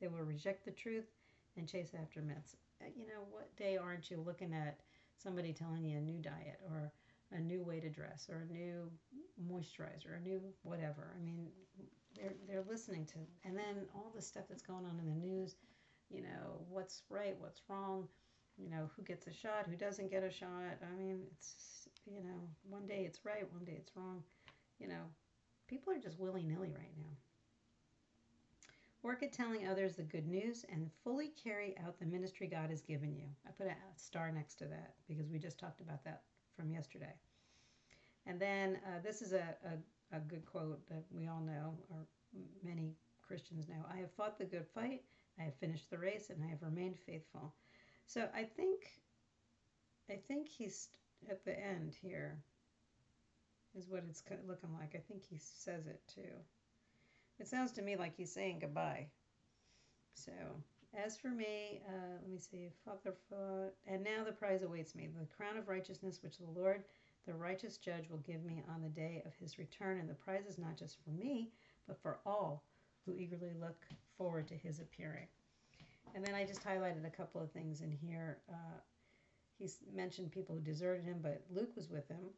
They 0.00 0.08
will 0.08 0.24
reject 0.24 0.64
the 0.64 0.70
truth 0.70 1.04
and 1.58 1.68
chase 1.68 1.92
after 1.94 2.22
myths. 2.22 2.56
Uh, 2.80 2.86
you 2.96 3.06
know, 3.06 3.26
what 3.30 3.54
day 3.56 3.76
aren't 3.76 4.10
you 4.10 4.16
looking 4.18 4.54
at 4.54 4.80
somebody 5.18 5.52
telling 5.52 5.84
you 5.84 5.98
a 5.98 6.00
new 6.00 6.18
diet 6.22 6.58
or 6.70 6.90
a 7.30 7.38
new 7.38 7.62
way 7.62 7.78
to 7.78 7.90
dress 7.90 8.30
or 8.30 8.46
a 8.48 8.52
new 8.52 8.90
moisturizer, 9.46 10.16
a 10.16 10.20
new 10.26 10.40
whatever? 10.62 11.12
I 11.14 11.22
mean, 11.22 11.48
they're 12.16 12.32
they're 12.48 12.64
listening 12.66 13.04
to 13.06 13.18
and 13.44 13.54
then 13.54 13.86
all 13.94 14.10
the 14.14 14.22
stuff 14.22 14.44
that's 14.48 14.62
going 14.62 14.86
on 14.86 14.98
in 14.98 15.06
the 15.06 15.26
news, 15.26 15.56
you 16.08 16.22
know, 16.22 16.64
what's 16.70 17.02
right, 17.10 17.36
what's 17.38 17.60
wrong, 17.68 18.08
you 18.62 18.70
know, 18.70 18.90
who 18.96 19.02
gets 19.02 19.26
a 19.26 19.32
shot, 19.32 19.66
who 19.68 19.76
doesn't 19.76 20.10
get 20.10 20.22
a 20.22 20.30
shot. 20.30 20.78
I 20.82 20.96
mean, 20.96 21.20
it's 21.32 21.88
you 22.06 22.22
know, 22.22 22.48
one 22.68 22.86
day 22.86 23.04
it's 23.06 23.24
right, 23.24 23.50
one 23.52 23.64
day 23.64 23.76
it's 23.78 23.96
wrong. 23.96 24.22
You 24.78 24.88
know, 24.88 25.02
people 25.68 25.92
are 25.92 25.98
just 25.98 26.18
willy 26.18 26.42
nilly 26.42 26.72
right 26.76 26.92
now. 26.96 27.16
Work 29.02 29.24
at 29.24 29.32
telling 29.32 29.66
others 29.66 29.96
the 29.96 30.02
good 30.02 30.28
news 30.28 30.64
and 30.70 30.88
fully 31.02 31.32
carry 31.42 31.74
out 31.84 31.98
the 31.98 32.06
ministry 32.06 32.46
God 32.46 32.70
has 32.70 32.80
given 32.80 33.12
you. 33.16 33.24
I 33.46 33.50
put 33.50 33.66
a 33.66 33.74
star 33.96 34.30
next 34.30 34.56
to 34.56 34.66
that 34.66 34.94
because 35.08 35.28
we 35.28 35.38
just 35.38 35.58
talked 35.58 35.80
about 35.80 36.04
that 36.04 36.22
from 36.56 36.70
yesterday. 36.70 37.14
And 38.26 38.38
then 38.38 38.78
uh, 38.86 39.00
this 39.02 39.20
is 39.20 39.32
a, 39.32 39.56
a, 39.64 40.16
a, 40.16 40.20
good 40.20 40.46
quote 40.46 40.88
that 40.88 41.02
we 41.10 41.26
all 41.26 41.40
know, 41.40 41.74
or 41.90 42.06
many 42.62 42.94
Christians 43.26 43.68
know 43.68 43.84
I 43.92 43.96
have 43.96 44.12
fought 44.12 44.38
the 44.38 44.44
good 44.44 44.66
fight, 44.72 45.02
I 45.40 45.42
have 45.42 45.56
finished 45.56 45.90
the 45.90 45.98
race, 45.98 46.30
and 46.30 46.44
I 46.44 46.48
have 46.48 46.62
remained 46.62 46.98
faithful. 47.04 47.52
So 48.12 48.28
I 48.34 48.42
think, 48.42 49.00
I 50.10 50.16
think 50.28 50.46
he's 50.46 50.90
at 51.30 51.42
the 51.46 51.58
end 51.58 51.94
here, 51.98 52.36
is 53.74 53.88
what 53.88 54.04
it's 54.06 54.22
looking 54.46 54.68
like. 54.78 54.94
I 54.94 55.00
think 55.08 55.22
he 55.24 55.38
says 55.38 55.86
it 55.86 55.98
too. 56.14 56.34
It 57.38 57.48
sounds 57.48 57.72
to 57.72 57.80
me 57.80 57.96
like 57.96 58.14
he's 58.14 58.30
saying 58.30 58.58
goodbye. 58.58 59.06
So, 60.14 60.32
as 60.92 61.16
for 61.16 61.28
me, 61.28 61.80
uh, 61.88 62.18
let 62.20 62.30
me 62.30 62.38
see, 62.38 62.68
Father, 62.84 63.16
and 63.86 64.04
now 64.04 64.24
the 64.26 64.32
prize 64.32 64.62
awaits 64.62 64.94
me, 64.94 65.08
the 65.18 65.34
crown 65.34 65.56
of 65.56 65.68
righteousness 65.68 66.22
which 66.22 66.36
the 66.36 66.60
Lord, 66.60 66.84
the 67.26 67.32
righteous 67.32 67.78
judge, 67.78 68.10
will 68.10 68.18
give 68.18 68.44
me 68.44 68.62
on 68.68 68.82
the 68.82 68.90
day 68.90 69.22
of 69.24 69.32
his 69.40 69.58
return. 69.58 69.98
And 69.98 70.10
the 70.10 70.14
prize 70.14 70.44
is 70.46 70.58
not 70.58 70.76
just 70.76 70.98
for 71.02 71.12
me, 71.12 71.48
but 71.88 72.02
for 72.02 72.18
all 72.26 72.62
who 73.06 73.16
eagerly 73.16 73.54
look 73.58 73.86
forward 74.18 74.48
to 74.48 74.54
his 74.54 74.80
appearing. 74.80 75.28
And 76.14 76.24
then 76.24 76.34
I 76.34 76.44
just 76.44 76.64
highlighted 76.64 77.06
a 77.06 77.10
couple 77.10 77.40
of 77.40 77.50
things 77.52 77.80
in 77.80 77.90
here. 77.90 78.38
Uh, 78.48 78.80
he's 79.58 79.78
mentioned 79.94 80.30
people 80.30 80.54
who 80.54 80.60
deserted 80.60 81.04
him, 81.04 81.18
but 81.22 81.42
Luke 81.50 81.74
was 81.74 81.88
with 81.88 82.08
him. 82.08 82.30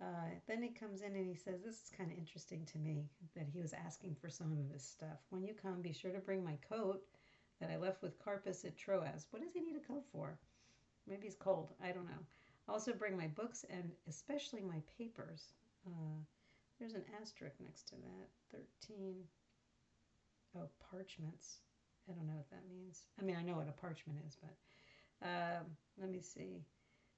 Uh, 0.00 0.28
then 0.46 0.62
he 0.62 0.68
comes 0.68 1.00
in 1.00 1.14
and 1.14 1.26
he 1.26 1.34
says, 1.34 1.62
This 1.64 1.76
is 1.76 1.90
kind 1.96 2.10
of 2.10 2.18
interesting 2.18 2.66
to 2.66 2.78
me 2.78 3.08
that 3.34 3.46
he 3.50 3.60
was 3.60 3.72
asking 3.72 4.16
for 4.20 4.28
some 4.28 4.52
of 4.52 4.72
his 4.72 4.82
stuff. 4.82 5.18
When 5.30 5.44
you 5.44 5.54
come, 5.54 5.80
be 5.80 5.92
sure 5.92 6.12
to 6.12 6.18
bring 6.18 6.44
my 6.44 6.58
coat 6.68 7.02
that 7.60 7.70
I 7.70 7.76
left 7.76 8.02
with 8.02 8.22
Carpus 8.22 8.64
at 8.64 8.76
Troas. 8.76 9.26
What 9.30 9.42
does 9.42 9.54
he 9.54 9.60
need 9.60 9.76
a 9.76 9.92
coat 9.92 10.04
for? 10.12 10.38
Maybe 11.06 11.22
he's 11.24 11.36
cold. 11.36 11.72
I 11.82 11.92
don't 11.92 12.06
know. 12.06 12.24
Also, 12.68 12.92
bring 12.92 13.16
my 13.16 13.28
books 13.28 13.64
and 13.70 13.90
especially 14.08 14.60
my 14.60 14.82
papers. 14.98 15.54
Uh, 15.86 16.18
there's 16.78 16.94
an 16.94 17.04
asterisk 17.22 17.56
next 17.60 17.88
to 17.88 17.94
that. 17.94 18.60
13. 18.90 19.14
Oh, 20.56 20.68
parchments. 20.90 21.60
I 22.08 22.12
don't 22.12 22.26
know 22.26 22.36
what 22.36 22.50
that 22.50 22.68
means. 22.68 23.02
I 23.20 23.22
mean, 23.24 23.36
I 23.36 23.42
know 23.42 23.56
what 23.56 23.68
a 23.68 23.72
parchment 23.80 24.18
is, 24.26 24.36
but 24.40 25.26
uh, 25.26 25.60
let 26.00 26.10
me 26.10 26.20
see 26.20 26.62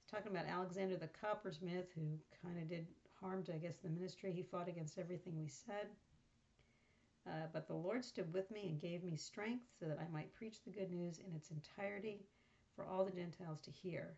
It's 0.01 0.11
talking 0.11 0.31
about 0.31 0.47
Alexander 0.47 0.97
the 0.97 1.09
coppersmith, 1.09 1.87
who 1.95 2.17
kind 2.43 2.57
of 2.59 2.67
did 2.69 2.87
harm 3.21 3.43
to, 3.43 3.53
I 3.53 3.57
guess, 3.57 3.77
the 3.83 3.89
ministry. 3.89 4.31
He 4.31 4.43
fought 4.43 4.67
against 4.69 4.97
everything 4.97 5.39
we 5.39 5.47
said. 5.47 5.87
Uh, 7.27 7.47
but 7.53 7.67
the 7.67 7.75
Lord 7.75 8.03
stood 8.03 8.33
with 8.33 8.49
me 8.51 8.67
and 8.69 8.79
gave 8.81 9.03
me 9.03 9.15
strength 9.15 9.65
so 9.79 9.85
that 9.85 9.99
I 9.99 10.11
might 10.11 10.33
preach 10.33 10.63
the 10.63 10.71
good 10.71 10.91
news 10.91 11.19
in 11.19 11.35
its 11.35 11.51
entirety 11.51 12.25
for 12.75 12.85
all 12.85 13.05
the 13.05 13.11
Gentiles 13.11 13.59
to 13.61 13.71
hear. 13.71 14.17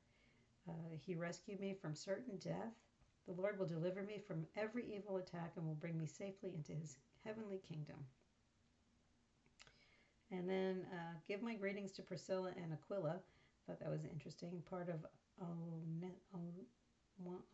Uh, 0.69 0.95
he 1.05 1.15
rescued 1.15 1.59
me 1.59 1.73
from 1.73 1.95
certain 1.95 2.37
death. 2.37 2.73
The 3.27 3.33
Lord 3.33 3.57
will 3.59 3.65
deliver 3.65 4.03
me 4.03 4.19
from 4.19 4.45
every 4.55 4.85
evil 4.95 5.17
attack 5.17 5.53
and 5.57 5.65
will 5.65 5.75
bring 5.75 5.97
me 5.97 6.05
safely 6.05 6.53
into 6.55 6.73
his 6.73 6.97
heavenly 7.25 7.59
kingdom. 7.67 7.97
And 10.31 10.49
then 10.49 10.85
uh, 10.93 11.13
give 11.27 11.41
my 11.41 11.55
greetings 11.55 11.91
to 11.93 12.01
Priscilla 12.01 12.51
and 12.55 12.71
Aquila. 12.71 13.19
Thought 13.67 13.79
that 13.79 13.91
was 13.91 14.05
interesting. 14.05 14.61
Part 14.69 14.89
of 14.89 15.05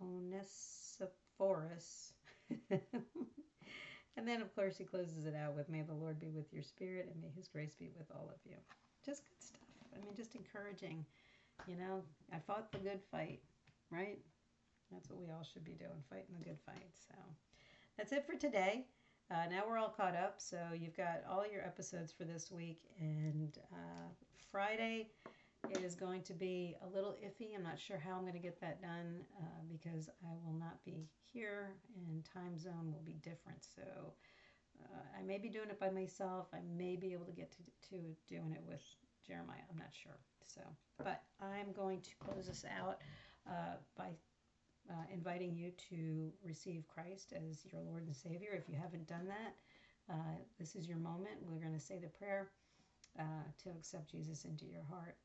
Onesiphorus. 0.01 2.13
and 2.69 2.81
then, 4.25 4.41
of 4.41 4.55
course, 4.55 4.77
he 4.77 4.84
closes 4.84 5.25
it 5.25 5.36
out 5.36 5.55
with, 5.55 5.69
May 5.69 5.81
the 5.81 5.93
Lord 5.93 6.19
be 6.19 6.29
with 6.29 6.51
your 6.53 6.63
spirit 6.63 7.10
and 7.12 7.22
may 7.22 7.29
his 7.36 7.48
grace 7.48 7.75
be 7.77 7.89
with 7.98 8.07
all 8.12 8.29
of 8.29 8.39
you. 8.46 8.55
Just 9.05 9.24
good 9.27 9.41
stuff. 9.41 9.62
I 9.96 10.03
mean, 10.03 10.15
just 10.15 10.36
encouraging. 10.36 11.05
You 11.67 11.75
know, 11.75 12.03
I 12.31 12.38
fought 12.39 12.72
the 12.72 12.77
good 12.77 13.01
fight, 13.12 13.41
right? 13.91 14.19
That's 14.91 15.10
what 15.10 15.19
we 15.19 15.31
all 15.31 15.43
should 15.43 15.65
be 15.65 15.74
doing, 15.74 16.03
fighting 16.10 16.36
the 16.38 16.46
good 16.46 16.60
fight. 16.65 16.89
So 16.93 17.15
that's 17.98 18.12
it 18.12 18.25
for 18.25 18.36
today. 18.36 18.86
Uh, 19.29 19.46
now 19.50 19.63
we're 19.67 19.77
all 19.77 19.93
caught 19.96 20.15
up. 20.15 20.36
So 20.38 20.57
you've 20.74 20.96
got 20.96 21.24
all 21.29 21.46
your 21.51 21.62
episodes 21.62 22.12
for 22.12 22.24
this 22.24 22.51
week. 22.51 22.81
And 23.00 23.57
uh, 23.74 24.07
Friday, 24.51 25.10
is 25.84 25.96
going 25.96 26.22
to 26.24 26.34
be 26.34 26.75
a 26.81 26.96
little 26.96 27.15
iffy. 27.24 27.55
I'm 27.55 27.63
not 27.63 27.79
sure 27.79 27.98
how 27.98 28.15
I'm 28.15 28.22
going 28.22 28.34
to 28.34 28.39
get 28.39 28.60
that 28.62 28.81
done 28.81 29.22
uh, 29.39 29.62
because 29.69 30.10
I 30.24 30.34
will 30.46 30.57
not 30.57 30.84
be 30.86 31.07
here 31.34 31.72
and 31.96 32.24
time 32.24 32.57
zone 32.57 32.91
will 32.91 33.03
be 33.05 33.17
different. 33.22 33.63
So 33.75 33.81
uh, 34.84 35.01
I 35.17 35.24
may 35.24 35.38
be 35.38 35.50
doing 35.50 35.69
it 35.69 35.79
by 35.79 35.89
myself. 35.89 36.48
I 36.53 36.60
may 36.77 36.96
be 36.96 37.13
able 37.13 37.25
to 37.25 37.31
get 37.31 37.51
to, 37.51 37.89
to 37.89 38.01
doing 38.27 38.53
it 38.53 38.63
with 38.67 38.81
Jeremiah. 39.25 39.65
I'm 39.69 39.77
not 39.77 39.91
sure. 39.91 40.17
So, 40.46 40.62
but 41.03 41.24
I'm 41.41 41.74
going 41.74 42.01
to 42.01 42.10
close 42.19 42.48
this 42.48 42.63
out 42.79 43.00
uh, 43.48 43.75
by 43.98 44.10
uh, 44.89 45.06
inviting 45.13 45.56
you 45.56 45.72
to 45.89 46.32
receive 46.46 46.88
Christ 46.88 47.34
as 47.36 47.65
your 47.72 47.82
Lord 47.82 48.06
and 48.06 48.15
Savior. 48.15 48.50
If 48.53 48.70
you 48.70 48.75
haven't 48.75 49.08
done 49.08 49.27
that, 49.27 49.56
uh, 50.13 50.38
this 50.60 50.75
is 50.75 50.88
your 50.88 50.98
moment. 50.98 51.36
We're 51.41 51.60
going 51.60 51.77
to 51.77 51.86
say 51.86 52.00
the 52.00 52.08
prayer 52.08 52.50
uh, 53.20 53.46
to 53.63 53.70
accept 53.70 54.12
Jesus 54.12 54.46
into 54.46 54.65
your 54.65 54.84
heart. 54.89 55.15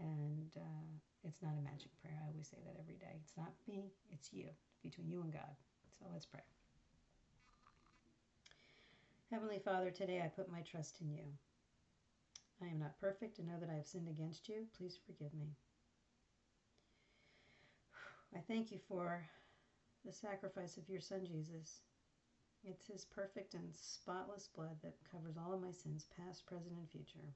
And 0.00 0.50
uh, 0.56 0.86
it's 1.22 1.42
not 1.42 1.52
a 1.58 1.62
magic 1.62 1.90
prayer. 2.02 2.18
I 2.20 2.28
always 2.28 2.48
say 2.48 2.58
that 2.64 2.80
every 2.80 2.96
day. 2.96 3.20
It's 3.22 3.36
not 3.36 3.52
me, 3.68 3.92
it's 4.10 4.32
you, 4.32 4.46
between 4.82 5.08
you 5.08 5.22
and 5.22 5.32
God. 5.32 5.54
So 5.98 6.06
let's 6.12 6.26
pray. 6.26 6.42
Heavenly 9.30 9.60
Father, 9.64 9.90
today 9.90 10.22
I 10.24 10.28
put 10.28 10.50
my 10.50 10.60
trust 10.60 11.00
in 11.00 11.10
you. 11.10 11.24
I 12.62 12.66
am 12.66 12.78
not 12.78 13.00
perfect 13.00 13.38
and 13.38 13.48
know 13.48 13.58
that 13.60 13.70
I 13.70 13.74
have 13.74 13.86
sinned 13.86 14.08
against 14.08 14.48
you. 14.48 14.66
Please 14.76 14.98
forgive 15.06 15.34
me. 15.34 15.54
I 18.34 18.40
thank 18.48 18.72
you 18.72 18.78
for 18.88 19.22
the 20.04 20.12
sacrifice 20.12 20.76
of 20.76 20.88
your 20.88 21.00
Son, 21.00 21.24
Jesus. 21.24 21.82
It's 22.64 22.86
his 22.86 23.04
perfect 23.04 23.54
and 23.54 23.70
spotless 23.70 24.48
blood 24.48 24.76
that 24.82 24.98
covers 25.10 25.36
all 25.38 25.54
of 25.54 25.62
my 25.62 25.70
sins, 25.70 26.06
past, 26.18 26.44
present, 26.46 26.74
and 26.74 26.90
future. 26.90 27.30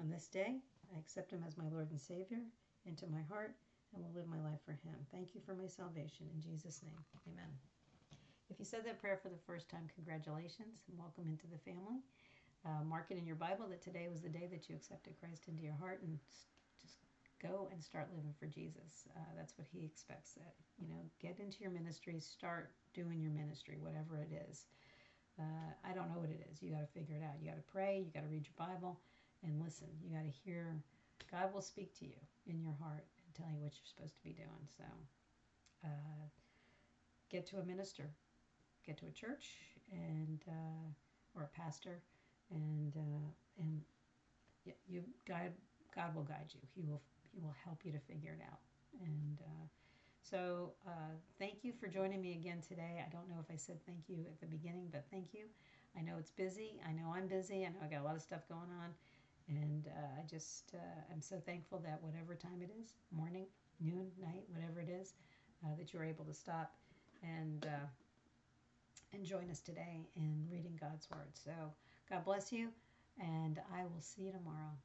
On 0.00 0.08
this 0.08 0.28
day, 0.28 0.56
I 0.94 0.98
accept 0.98 1.32
him 1.32 1.44
as 1.46 1.58
my 1.58 1.68
Lord 1.68 1.90
and 1.90 2.00
Savior 2.00 2.40
into 2.86 3.06
my 3.06 3.20
heart 3.28 3.52
and 3.92 4.02
will 4.02 4.16
live 4.16 4.28
my 4.28 4.40
life 4.40 4.64
for 4.64 4.72
him. 4.72 4.96
Thank 5.12 5.34
you 5.34 5.42
for 5.44 5.54
my 5.54 5.66
salvation. 5.68 6.24
In 6.32 6.40
Jesus' 6.40 6.82
name, 6.82 6.96
amen. 7.28 7.52
If 8.48 8.58
you 8.58 8.64
said 8.64 8.86
that 8.86 9.00
prayer 9.00 9.20
for 9.20 9.28
the 9.28 9.44
first 9.46 9.68
time, 9.68 9.90
congratulations 9.94 10.88
and 10.88 10.96
welcome 10.96 11.28
into 11.28 11.46
the 11.52 11.60
family. 11.68 12.00
Uh, 12.64 12.82
mark 12.82 13.10
it 13.10 13.18
in 13.18 13.26
your 13.26 13.36
Bible 13.36 13.66
that 13.68 13.82
today 13.82 14.08
was 14.10 14.22
the 14.22 14.32
day 14.32 14.48
that 14.50 14.68
you 14.68 14.74
accepted 14.74 15.20
Christ 15.20 15.44
into 15.48 15.62
your 15.62 15.76
heart 15.76 16.00
and 16.02 16.18
go 17.42 17.68
and 17.72 17.82
start 17.82 18.08
living 18.14 18.34
for 18.38 18.46
Jesus. 18.46 19.06
Uh, 19.16 19.32
that's 19.36 19.56
what 19.56 19.66
He 19.72 19.84
expects. 19.84 20.32
That 20.32 20.54
you 20.78 20.88
know, 20.88 21.00
get 21.20 21.38
into 21.38 21.60
your 21.60 21.70
ministry, 21.70 22.20
start 22.20 22.70
doing 22.94 23.20
your 23.20 23.32
ministry, 23.32 23.78
whatever 23.80 24.18
it 24.18 24.30
is. 24.48 24.66
Uh, 25.38 25.70
I 25.88 25.94
don't 25.94 26.10
know 26.10 26.18
what 26.18 26.30
it 26.30 26.42
is. 26.50 26.62
You 26.62 26.70
got 26.70 26.80
to 26.80 26.98
figure 26.98 27.16
it 27.16 27.22
out. 27.22 27.38
You 27.40 27.48
got 27.50 27.56
to 27.56 27.72
pray. 27.72 28.02
You 28.04 28.10
got 28.12 28.26
to 28.26 28.30
read 28.30 28.46
your 28.46 28.58
Bible 28.58 28.98
and 29.44 29.62
listen. 29.62 29.86
You 30.02 30.16
got 30.16 30.24
to 30.24 30.34
hear. 30.44 30.76
God 31.30 31.52
will 31.54 31.62
speak 31.62 31.96
to 31.98 32.06
you 32.06 32.18
in 32.46 32.60
your 32.60 32.74
heart 32.80 33.04
and 33.22 33.34
tell 33.34 33.46
you 33.52 33.60
what 33.60 33.72
you're 33.76 33.92
supposed 33.94 34.16
to 34.16 34.22
be 34.22 34.32
doing. 34.32 34.64
So, 34.76 34.84
uh, 35.84 36.24
get 37.30 37.46
to 37.48 37.58
a 37.58 37.64
minister, 37.64 38.10
get 38.86 38.98
to 38.98 39.06
a 39.06 39.12
church, 39.12 39.58
and 39.92 40.40
uh, 40.48 40.88
or 41.36 41.44
a 41.44 41.58
pastor, 41.58 42.00
and 42.50 42.92
uh, 42.96 43.28
and 43.60 43.80
you 44.88 45.02
God 45.26 45.52
God 45.94 46.14
will 46.14 46.24
guide 46.24 46.50
you. 46.50 46.60
He 46.74 46.82
will 46.82 47.02
will 47.34 47.54
help 47.64 47.84
you 47.84 47.92
to 47.92 47.98
figure 47.98 48.32
it 48.32 48.44
out. 48.44 48.60
And 49.04 49.38
uh, 49.40 49.66
so 50.22 50.72
uh, 50.86 51.14
thank 51.38 51.64
you 51.64 51.72
for 51.72 51.86
joining 51.88 52.20
me 52.20 52.32
again 52.32 52.60
today. 52.66 53.04
I 53.04 53.10
don't 53.10 53.28
know 53.28 53.40
if 53.40 53.52
I 53.52 53.56
said 53.56 53.78
thank 53.86 54.08
you 54.08 54.24
at 54.28 54.40
the 54.40 54.46
beginning, 54.46 54.88
but 54.90 55.04
thank 55.10 55.32
you. 55.32 55.46
I 55.98 56.02
know 56.02 56.16
it's 56.18 56.30
busy. 56.30 56.80
I 56.86 56.92
know 56.92 57.12
I'm 57.14 57.26
busy. 57.26 57.64
I 57.64 57.68
know 57.68 57.80
I 57.82 57.88
got 57.88 58.02
a 58.02 58.04
lot 58.04 58.16
of 58.16 58.22
stuff 58.22 58.48
going 58.48 58.70
on. 58.82 58.90
And 59.48 59.86
uh, 59.88 60.20
I 60.20 60.26
just 60.28 60.74
uh, 60.74 61.12
am 61.12 61.22
so 61.22 61.36
thankful 61.46 61.78
that 61.78 62.02
whatever 62.02 62.34
time 62.34 62.60
it 62.60 62.70
is, 62.82 62.92
morning, 63.10 63.46
noon, 63.80 64.08
night, 64.20 64.44
whatever 64.48 64.80
it 64.80 64.90
is, 64.90 65.14
uh, 65.64 65.74
that 65.78 65.92
you're 65.92 66.04
able 66.04 66.24
to 66.26 66.34
stop 66.34 66.74
and 67.22 67.66
uh, 67.66 67.86
and 69.14 69.24
join 69.24 69.50
us 69.50 69.60
today 69.60 70.06
in 70.16 70.46
reading 70.50 70.78
God's 70.78 71.08
Word. 71.10 71.30
So 71.32 71.50
God 72.10 72.24
bless 72.24 72.52
you, 72.52 72.68
and 73.18 73.58
I 73.74 73.84
will 73.84 74.00
see 74.00 74.22
you 74.22 74.32
tomorrow. 74.32 74.76